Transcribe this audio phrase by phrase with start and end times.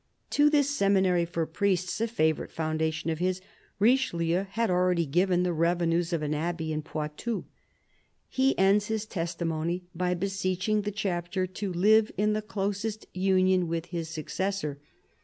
[0.41, 3.39] ."To this seminary for priests, a favourite foundation of his,
[3.77, 7.43] Richelieu had already given the revenues of an abbey in Poitou.
[8.27, 13.85] He ends his testament by beseeching the Chapter to live in the closest union with
[13.93, 14.79] his successor.